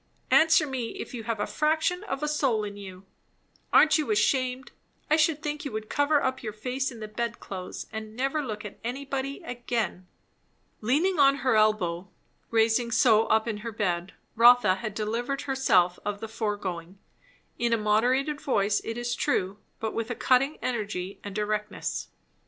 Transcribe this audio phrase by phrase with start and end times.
[0.31, 3.05] Answer me, if you have a fraction of a soul in you!
[3.71, 4.71] Aren't you ashamed!
[5.11, 8.65] I should think you would cover up your face in the bedclothes, and never look
[8.65, 10.07] at anybody again!"
[10.81, 12.09] Leaning on her elbow,
[12.49, 16.97] raised so up in her bed, Rotha had delivered herself of the foregoing;
[17.59, 22.07] in a moderated voice it is true, but with a cutting energy and directness.